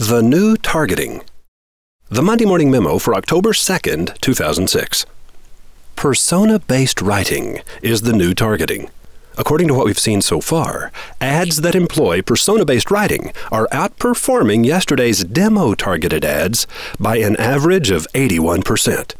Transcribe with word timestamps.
The 0.00 0.22
New 0.22 0.56
Targeting. 0.56 1.22
The 2.08 2.22
Monday 2.22 2.44
Morning 2.44 2.70
Memo 2.70 2.98
for 2.98 3.16
October 3.16 3.52
2nd, 3.52 4.16
2006. 4.20 5.04
Persona 5.96 6.60
based 6.60 7.02
writing 7.02 7.58
is 7.82 8.02
the 8.02 8.12
new 8.12 8.32
targeting. 8.32 8.90
According 9.36 9.66
to 9.66 9.74
what 9.74 9.86
we've 9.86 9.98
seen 9.98 10.22
so 10.22 10.40
far, 10.40 10.92
ads 11.20 11.62
that 11.62 11.74
employ 11.74 12.22
persona 12.22 12.64
based 12.64 12.92
writing 12.92 13.32
are 13.50 13.66
outperforming 13.72 14.64
yesterday's 14.64 15.24
demo 15.24 15.74
targeted 15.74 16.24
ads 16.24 16.68
by 17.00 17.16
an 17.16 17.34
average 17.36 17.90
of 17.90 18.06
81% 18.14 19.14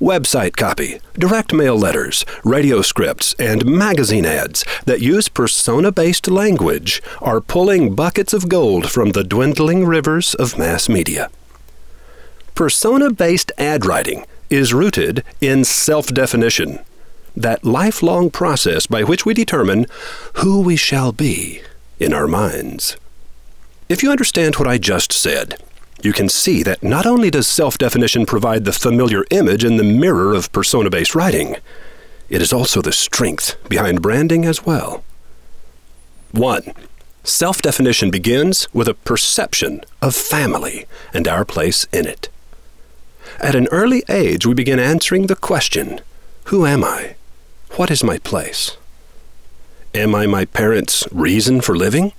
website 0.00 0.56
copy, 0.56 1.00
direct 1.14 1.52
mail 1.52 1.76
letters, 1.76 2.24
radio 2.44 2.82
scripts, 2.82 3.34
and 3.38 3.66
magazine 3.66 4.24
ads 4.24 4.64
that 4.86 5.00
use 5.00 5.28
persona 5.28 5.90
based 5.90 6.28
language 6.28 7.02
are 7.20 7.40
pulling 7.40 7.94
buckets 7.94 8.32
of 8.32 8.48
gold 8.48 8.90
from 8.90 9.10
the 9.10 9.24
dwindling 9.24 9.84
rivers 9.84 10.34
of 10.34 10.58
mass 10.58 10.88
media. 10.88 11.30
Persona 12.54 13.12
based 13.12 13.52
ad 13.58 13.84
writing 13.84 14.24
is 14.50 14.74
rooted 14.74 15.24
in 15.40 15.64
self 15.64 16.08
definition, 16.08 16.78
that 17.36 17.64
lifelong 17.64 18.30
process 18.30 18.86
by 18.86 19.02
which 19.02 19.26
we 19.26 19.34
determine 19.34 19.86
who 20.34 20.60
we 20.60 20.76
shall 20.76 21.12
be 21.12 21.60
in 21.98 22.12
our 22.12 22.26
minds. 22.26 22.96
If 23.88 24.02
you 24.02 24.10
understand 24.10 24.56
what 24.56 24.68
I 24.68 24.78
just 24.78 25.12
said, 25.12 25.62
you 26.02 26.12
can 26.12 26.28
see 26.28 26.62
that 26.62 26.82
not 26.82 27.06
only 27.06 27.30
does 27.30 27.48
self 27.48 27.76
definition 27.76 28.26
provide 28.26 28.64
the 28.64 28.72
familiar 28.72 29.24
image 29.30 29.64
in 29.64 29.76
the 29.76 29.84
mirror 29.84 30.34
of 30.34 30.52
persona 30.52 30.90
based 30.90 31.14
writing, 31.14 31.56
it 32.28 32.42
is 32.42 32.52
also 32.52 32.80
the 32.80 32.92
strength 32.92 33.56
behind 33.68 34.02
branding 34.02 34.44
as 34.44 34.64
well. 34.64 35.02
1. 36.32 36.72
Self 37.24 37.60
definition 37.62 38.10
begins 38.10 38.68
with 38.72 38.86
a 38.86 38.94
perception 38.94 39.82
of 40.00 40.14
family 40.14 40.86
and 41.12 41.26
our 41.26 41.44
place 41.44 41.86
in 41.92 42.06
it. 42.06 42.28
At 43.40 43.54
an 43.54 43.68
early 43.70 44.02
age, 44.08 44.46
we 44.46 44.54
begin 44.54 44.78
answering 44.78 45.26
the 45.26 45.36
question 45.36 46.00
Who 46.44 46.64
am 46.64 46.84
I? 46.84 47.16
What 47.76 47.90
is 47.90 48.04
my 48.04 48.18
place? 48.18 48.76
Am 49.94 50.14
I 50.14 50.26
my 50.26 50.44
parents' 50.44 51.06
reason 51.10 51.60
for 51.60 51.76
living? 51.76 52.12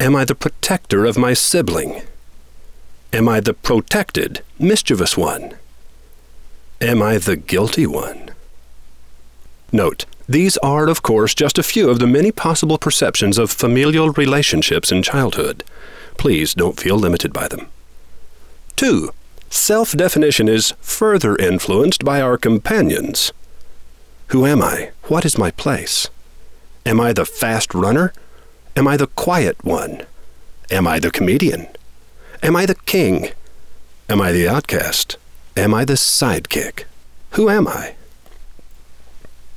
Am 0.00 0.16
I 0.16 0.24
the 0.24 0.34
protector 0.34 1.04
of 1.04 1.18
my 1.18 1.32
sibling? 1.34 2.02
Am 3.14 3.28
I 3.28 3.40
the 3.40 3.52
protected, 3.52 4.40
mischievous 4.58 5.18
one? 5.18 5.54
Am 6.80 7.02
I 7.02 7.18
the 7.18 7.36
guilty 7.36 7.86
one? 7.86 8.30
Note, 9.70 10.06
these 10.26 10.56
are, 10.58 10.88
of 10.88 11.02
course, 11.02 11.34
just 11.34 11.58
a 11.58 11.62
few 11.62 11.90
of 11.90 11.98
the 11.98 12.06
many 12.06 12.32
possible 12.32 12.78
perceptions 12.78 13.36
of 13.36 13.50
familial 13.50 14.10
relationships 14.12 14.90
in 14.90 15.02
childhood. 15.02 15.62
Please 16.16 16.54
don't 16.54 16.80
feel 16.80 16.96
limited 16.96 17.34
by 17.34 17.48
them. 17.48 17.66
2. 18.76 19.10
Self 19.50 19.92
definition 19.92 20.48
is 20.48 20.72
further 20.80 21.36
influenced 21.36 22.06
by 22.06 22.22
our 22.22 22.38
companions. 22.38 23.30
Who 24.28 24.46
am 24.46 24.62
I? 24.62 24.92
What 25.04 25.26
is 25.26 25.36
my 25.36 25.50
place? 25.50 26.08
Am 26.86 26.98
I 26.98 27.12
the 27.12 27.26
fast 27.26 27.74
runner? 27.74 28.14
Am 28.74 28.88
I 28.88 28.96
the 28.96 29.06
quiet 29.08 29.62
one? 29.62 30.06
Am 30.70 30.86
I 30.86 30.98
the 30.98 31.10
comedian? 31.10 31.68
Am 32.42 32.56
I 32.56 32.66
the 32.66 32.74
king? 32.74 33.30
Am 34.08 34.20
I 34.20 34.32
the 34.32 34.48
outcast? 34.48 35.16
Am 35.56 35.72
I 35.72 35.84
the 35.84 35.92
sidekick? 35.92 36.84
Who 37.32 37.48
am 37.48 37.68
I? 37.68 37.94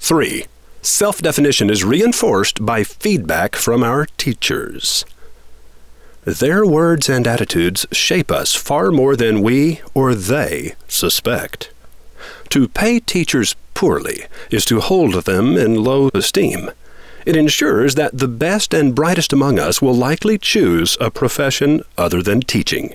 3. 0.00 0.44
Self 0.82 1.22
definition 1.22 1.70
is 1.70 1.82
reinforced 1.82 2.66
by 2.66 2.84
feedback 2.84 3.56
from 3.56 3.82
our 3.82 4.04
teachers. 4.04 5.06
Their 6.24 6.66
words 6.66 7.08
and 7.08 7.26
attitudes 7.26 7.86
shape 7.90 8.30
us 8.30 8.54
far 8.54 8.90
more 8.90 9.16
than 9.16 9.40
we 9.40 9.80
or 9.94 10.14
they 10.14 10.74
suspect. 10.86 11.70
To 12.50 12.68
pay 12.68 13.00
teachers 13.00 13.56
poorly 13.72 14.26
is 14.50 14.66
to 14.66 14.80
hold 14.80 15.14
them 15.24 15.56
in 15.56 15.82
low 15.82 16.10
esteem. 16.12 16.70
It 17.24 17.36
ensures 17.36 17.94
that 17.94 18.18
the 18.18 18.28
best 18.28 18.74
and 18.74 18.94
brightest 18.94 19.32
among 19.32 19.58
us 19.58 19.80
will 19.80 19.94
likely 19.94 20.36
choose 20.38 20.96
a 21.00 21.10
profession 21.10 21.82
other 21.96 22.22
than 22.22 22.40
teaching. 22.40 22.94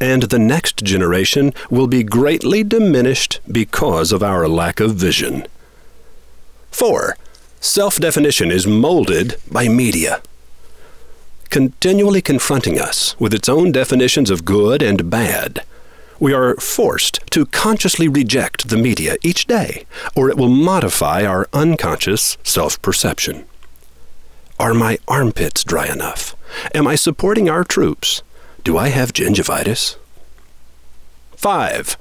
And 0.00 0.24
the 0.24 0.38
next 0.38 0.84
generation 0.84 1.52
will 1.70 1.86
be 1.86 2.04
greatly 2.04 2.62
diminished 2.62 3.40
because 3.50 4.12
of 4.12 4.22
our 4.22 4.46
lack 4.46 4.78
of 4.78 4.94
vision. 4.94 5.46
4. 6.70 7.16
Self 7.60 7.96
definition 7.98 8.50
is 8.50 8.66
molded 8.66 9.36
by 9.50 9.66
media. 9.66 10.22
Continually 11.50 12.20
confronting 12.20 12.78
us 12.78 13.18
with 13.18 13.32
its 13.32 13.48
own 13.48 13.72
definitions 13.72 14.30
of 14.30 14.44
good 14.44 14.82
and 14.82 15.08
bad, 15.08 15.64
we 16.20 16.32
are 16.32 16.54
forced 16.56 17.20
to 17.30 17.46
consciously 17.46 18.08
reject 18.08 18.68
the 18.68 18.76
media 18.76 19.16
each 19.22 19.46
day, 19.46 19.86
or 20.14 20.28
it 20.28 20.36
will 20.36 20.48
modify 20.48 21.24
our 21.24 21.48
unconscious 21.52 22.36
self 22.42 22.80
perception. 22.82 23.44
Are 24.58 24.72
my 24.72 24.98
armpits 25.06 25.64
dry 25.64 25.86
enough? 25.86 26.34
Am 26.74 26.86
I 26.86 26.94
supporting 26.94 27.48
our 27.50 27.62
troops? 27.62 28.22
Do 28.64 28.78
I 28.78 28.88
have 28.88 29.12
gingivitis? 29.12 29.96
5. 31.36 31.98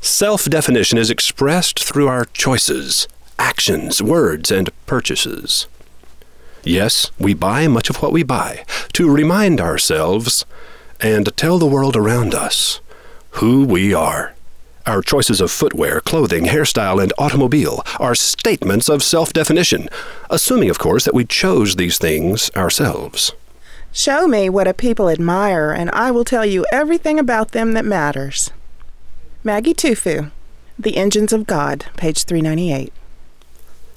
Self 0.00 0.44
definition 0.46 0.96
is 0.96 1.10
expressed 1.10 1.84
through 1.84 2.08
our 2.08 2.24
choices, 2.26 3.08
actions, 3.38 4.02
words, 4.02 4.50
and 4.50 4.70
purchases. 4.86 5.66
Yes, 6.64 7.10
we 7.18 7.34
buy 7.34 7.68
much 7.68 7.90
of 7.90 7.96
what 8.02 8.12
we 8.12 8.22
buy 8.22 8.64
to 8.94 9.10
remind 9.10 9.60
ourselves 9.60 10.46
and 11.00 11.36
tell 11.36 11.58
the 11.58 11.66
world 11.66 11.94
around 11.94 12.34
us 12.34 12.80
who 13.32 13.64
we 13.64 13.92
are. 13.92 14.34
Our 14.88 15.02
choices 15.02 15.42
of 15.42 15.50
footwear, 15.50 16.00
clothing, 16.00 16.46
hairstyle, 16.46 17.02
and 17.02 17.12
automobile 17.18 17.82
are 18.00 18.14
statements 18.14 18.88
of 18.88 19.02
self 19.02 19.34
definition, 19.34 19.90
assuming, 20.30 20.70
of 20.70 20.78
course, 20.78 21.04
that 21.04 21.12
we 21.12 21.26
chose 21.26 21.76
these 21.76 21.98
things 21.98 22.50
ourselves. 22.56 23.32
Show 23.92 24.26
me 24.26 24.48
what 24.48 24.66
a 24.66 24.72
people 24.72 25.10
admire, 25.10 25.72
and 25.72 25.90
I 25.90 26.10
will 26.10 26.24
tell 26.24 26.46
you 26.46 26.64
everything 26.72 27.18
about 27.18 27.50
them 27.50 27.74
that 27.74 27.84
matters. 27.84 28.50
Maggie 29.44 29.74
Tufu, 29.74 30.30
The 30.78 30.96
Engines 30.96 31.34
of 31.34 31.46
God, 31.46 31.84
page 31.98 32.24
398. 32.24 32.90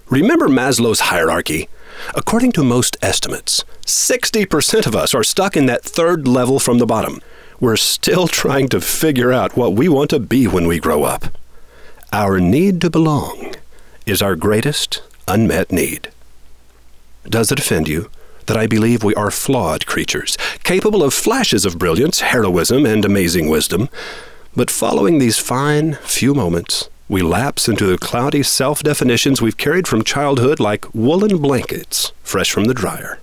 Remember 0.09 0.50
Maslow's 0.50 1.00
hierarchy? 1.00 1.69
According 2.16 2.51
to 2.53 2.66
most 2.66 2.97
estimates, 3.01 3.63
60% 3.85 4.85
of 4.85 4.96
us 4.97 5.13
are 5.16 5.24
stuck 5.24 5.56
in 5.56 5.68
that 5.68 5.85
third 5.85 6.28
level 6.28 6.59
from 6.59 6.80
the 6.80 6.85
bottom 6.85 7.22
we're 7.62 7.78
still 7.78 8.28
trying 8.28 8.68
to 8.68 8.82
figure 8.82 9.32
out 9.32 9.56
what 9.56 9.74
we 9.74 9.88
want 9.88 10.10
to 10.10 10.20
be 10.20 10.48
when 10.48 10.68
we 10.68 10.80
grow 10.80 11.04
up. 11.04 11.26
Our 12.12 12.40
need 12.40 12.82
to 12.82 12.90
belong 12.90 13.54
is 14.08 14.22
our 14.22 14.36
greatest 14.36 15.04
unmet 15.28 15.72
need. 15.72 16.10
Does 17.30 17.52
it 17.52 17.60
offend 17.60 17.88
you 17.88 18.10
that 18.48 18.58
I 18.58 18.66
believe 18.66 19.04
we 19.04 19.14
are 19.14 19.30
flawed 19.30 19.86
creatures, 19.86 20.36
capable 20.64 21.04
of 21.04 21.14
flashes 21.14 21.64
of 21.64 21.78
brilliance, 21.78 22.22
heroism, 22.22 22.84
and 22.86 23.06
amazing 23.06 23.48
wisdom, 23.48 23.90
but 24.56 24.72
following 24.72 25.20
these 25.20 25.38
fine 25.38 25.94
few 26.02 26.34
moments, 26.34 26.90
we 27.08 27.22
lapse 27.22 27.70
into 27.70 27.86
the 27.86 27.98
cloudy 28.00 28.42
self 28.42 28.82
definitions 28.82 29.40
we've 29.40 29.58
carried 29.58 29.88
from 29.88 30.04
childhood 30.04 30.60
like 30.60 30.92
woolen 30.96 31.38
blankets 31.38 32.12
fresh 32.24 32.50
from 32.50 32.66
the 32.66 32.74
dryer? 32.74 33.20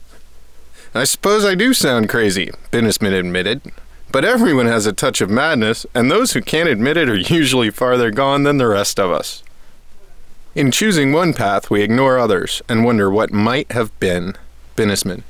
I 0.94 1.04
suppose 1.04 1.44
I 1.44 1.56
do 1.56 1.74
sound 1.74 2.08
crazy, 2.08 2.52
Binnesman 2.70 3.18
admitted. 3.18 3.60
But 4.10 4.24
everyone 4.24 4.66
has 4.66 4.86
a 4.86 4.92
touch 4.92 5.20
of 5.20 5.28
madness, 5.28 5.84
and 5.94 6.10
those 6.10 6.32
who 6.32 6.40
can't 6.40 6.68
admit 6.68 6.96
it 6.96 7.08
are 7.08 7.16
usually 7.16 7.70
farther 7.70 8.10
gone 8.10 8.42
than 8.42 8.56
the 8.56 8.66
rest 8.66 8.98
of 8.98 9.10
us. 9.10 9.42
In 10.54 10.70
choosing 10.70 11.12
one 11.12 11.34
path, 11.34 11.70
we 11.70 11.82
ignore 11.82 12.18
others 12.18 12.62
and 12.68 12.84
wonder 12.84 13.10
what 13.10 13.32
might 13.32 13.70
have 13.72 13.96
been. 14.00 14.34
Binnesman. 14.76 15.22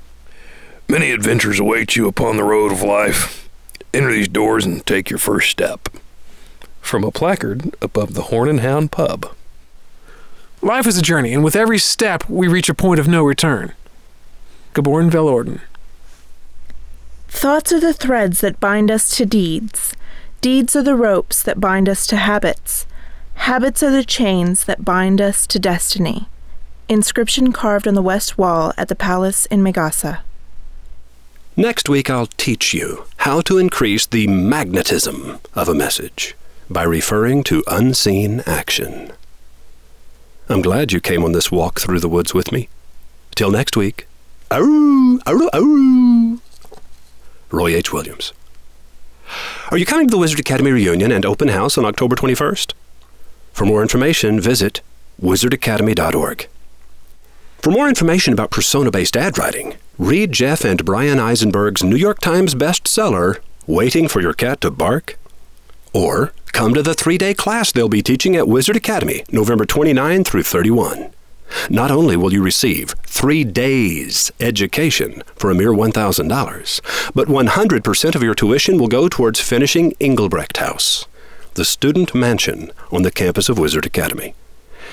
Many 0.89 1.11
adventures 1.11 1.59
await 1.59 1.97
you 1.97 2.07
upon 2.07 2.37
the 2.37 2.45
road 2.45 2.71
of 2.71 2.83
life. 2.83 3.49
Enter 3.93 4.13
these 4.13 4.29
doors 4.29 4.65
and 4.65 4.87
take 4.87 5.11
your 5.11 5.19
first 5.19 5.51
step. 5.51 5.89
From 6.81 7.03
a 7.05 7.11
placard 7.11 7.75
above 7.83 8.15
the 8.15 8.25
Horn 8.25 8.49
and 8.49 8.61
Hound 8.61 8.93
pub. 8.93 9.35
Life 10.63 10.87
is 10.87 10.97
a 10.99 11.03
journey, 11.03 11.35
and 11.35 11.45
with 11.45 11.57
every 11.57 11.79
step, 11.79 12.29
we 12.29 12.49
reach 12.49 12.69
a 12.69 12.75
point 12.75 13.01
of 13.01 13.09
no 13.09 13.23
return. 13.23 13.75
Gaborn 14.75 15.11
Val 15.11 15.29
Orden. 15.29 15.61
Thoughts 17.29 17.73
are 17.73 17.81
the 17.81 17.93
threads 17.93 18.41
that 18.41 18.59
bind 18.59 18.91
us 18.91 19.17
to 19.17 19.25
deeds. 19.25 19.95
Deeds 20.41 20.75
are 20.75 20.83
the 20.83 20.97
ropes 20.97 21.43
that 21.43 21.61
bind 21.61 21.89
us 21.89 22.07
to 22.09 22.17
habits. 22.17 22.87
Habits 23.35 23.83
are 23.83 23.91
the 23.91 24.05
chains 24.05 24.65
that 24.65 24.85
bind 24.85 25.21
us 25.21 25.47
to 25.47 25.59
destiny. 25.59 26.29
Inscription 26.89 27.53
carved 27.53 27.87
on 27.87 27.95
the 27.95 28.03
west 28.03 28.39
wall 28.39 28.73
at 28.77 28.89
the 28.89 28.97
palace 28.97 29.47
in 29.47 29.61
Megasa. 29.63 30.21
Next 31.57 31.89
week, 31.89 32.09
I'll 32.09 32.27
teach 32.27 32.73
you 32.73 33.05
how 33.19 33.41
to 33.43 33.59
increase 33.59 34.07
the 34.07 34.27
magnetism 34.27 35.39
of 35.55 35.69
a 35.69 35.75
message 35.75 36.35
by 36.71 36.83
referring 36.83 37.45
to 37.45 37.65
unseen 37.67 38.43
action. 38.47 39.13
I'm 40.49 40.63
glad 40.63 40.93
you 40.93 41.01
came 41.01 41.25
on 41.25 41.33
this 41.33 41.53
walk 41.53 41.81
through 41.81 42.01
the 42.01 42.09
woods 42.09 42.33
with 42.33 42.53
me. 42.53 42.69
Till 43.35 43.51
next 43.51 43.77
week. 43.77 44.07
Aroo, 44.51 45.19
aroo, 45.27 45.51
aroo. 45.53 46.41
Roy 47.51 47.75
H. 47.75 47.93
Williams. 47.93 48.33
Are 49.71 49.79
you 49.79 49.87
coming 49.87 50.07
to 50.07 50.11
the 50.11 50.19
Wizard 50.19 50.41
Academy 50.41 50.71
reunion 50.71 51.13
and 51.13 51.25
open 51.25 51.49
house 51.49 51.79
on 51.79 51.85
October 51.85 52.17
21st? 52.17 52.73
For 53.53 53.65
more 53.65 53.83
information, 53.83 54.41
visit 54.41 54.81
wizardacademy.org. 55.21 56.49
For 57.59 57.71
more 57.71 57.89
information 57.89 58.33
about 58.33 58.51
persona 58.51 58.91
based 58.91 59.17
ad 59.17 59.37
writing, 59.37 59.77
read 59.99 60.33
Jeff 60.33 60.65
and 60.65 60.85
Bryan 60.85 61.19
Eisenberg's 61.19 61.83
New 61.83 61.97
York 61.97 62.21
Times 62.21 62.55
bestseller, 62.55 63.41
Waiting 63.67 64.09
for 64.09 64.21
Your 64.21 64.33
Cat 64.33 64.61
to 64.63 64.71
Bark? 64.71 65.19
Or 65.93 66.33
come 66.53 66.73
to 66.75 66.83
the 66.83 66.95
three 66.95 67.19
day 67.19 67.35
class 67.35 67.73
they'll 67.73 67.89
be 67.89 68.03
teaching 68.03 68.37
at 68.37 68.49
Wizard 68.49 68.77
Academy, 68.77 69.25
November 69.33 69.65
29 69.67 70.25
through 70.25 70.45
31. 70.45 71.11
Not 71.69 71.91
only 71.91 72.17
will 72.17 72.33
you 72.33 72.43
receive 72.43 72.95
three 73.09 73.43
days 73.43 74.31
education 74.39 75.23
for 75.35 75.51
a 75.51 75.55
mere 75.55 75.73
$1,000, 75.73 77.13
but 77.15 77.27
100% 77.27 78.15
of 78.15 78.23
your 78.23 78.35
tuition 78.35 78.79
will 78.79 78.87
go 78.87 79.09
towards 79.09 79.41
finishing 79.41 79.95
Engelbrecht 79.99 80.59
House, 80.59 81.07
the 81.55 81.65
student 81.65 82.15
mansion 82.15 82.71
on 82.93 83.03
the 83.03 83.11
campus 83.11 83.49
of 83.49 83.59
Wizard 83.59 83.87
Academy. 83.87 84.35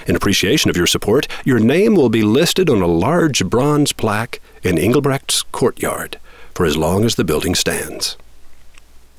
In 0.08 0.16
appreciation 0.16 0.70
of 0.70 0.78
your 0.78 0.88
support, 0.88 1.28
your 1.44 1.60
name 1.60 1.96
will 1.96 2.10
be 2.10 2.24
listed 2.24 2.70
on 2.70 2.82
a 2.82 2.88
large 2.88 3.46
bronze 3.46 3.92
plaque 3.92 4.40
in 4.64 4.78
Engelbrecht's 4.78 5.44
courtyard 5.52 6.18
for 6.54 6.66
as 6.66 6.78
long 6.78 7.04
as 7.04 7.16
the 7.16 7.24
building 7.24 7.54
stands. 7.54 8.18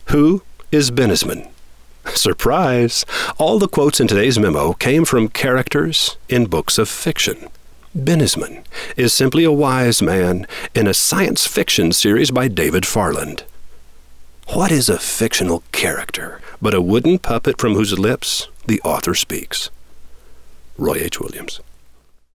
Who 0.07 0.43
is 0.73 0.91
Binnesman? 0.91 1.51
Surprise! 2.07 3.05
All 3.39 3.59
the 3.59 3.69
quotes 3.69 4.01
in 4.01 4.09
today's 4.09 4.39
memo 4.39 4.73
came 4.73 5.05
from 5.05 5.29
characters 5.29 6.17
in 6.29 6.47
books 6.47 6.79
of 6.79 6.89
fiction. 6.89 7.49
Binnesman 7.97 8.63
is 8.97 9.15
simply 9.15 9.43
a 9.45 9.51
wise 9.51 10.03
man 10.03 10.47
in 10.75 10.87
a 10.87 10.93
science 10.93 11.47
fiction 11.47 11.93
series 11.93 12.31
by 12.31 12.47
David 12.47 12.85
Farland. 12.85 13.45
What 14.49 14.71
is 14.71 14.91
a 14.91 14.99
fictional 14.99 15.63
character 15.73 16.43
but 16.61 16.75
a 16.75 16.83
wooden 16.83 17.19
puppet 17.19 17.59
from 17.59 17.75
whose 17.75 17.99
lips 17.99 18.49
the 18.67 18.83
author 18.83 19.15
speaks? 19.15 19.71
Roy 20.77 20.97
H. 20.97 21.21
Williams. 21.21 21.61